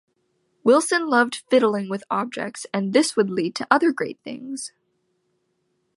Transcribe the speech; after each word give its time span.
Wilson 0.63 1.05
loved 1.07 1.43
fiddling 1.51 1.87
with 1.87 2.03
objects 2.09 2.65
and 2.73 2.91
this 2.91 3.15
would 3.15 3.29
lead 3.29 3.53
to 3.53 3.67
other 3.69 3.91
great 3.91 4.17
things. 4.23 4.71